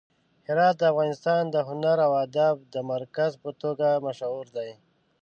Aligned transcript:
هرات 0.47 0.75
د 0.79 0.83
افغانستان 0.93 1.43
د 1.49 1.55
هنر 1.67 1.97
او 2.07 2.11
ادب 2.25 2.55
د 2.73 2.75
مرکز 2.91 3.31
په 3.43 3.49
توګه 3.61 3.87
مشهور 4.07 4.45
دی. 4.57 4.71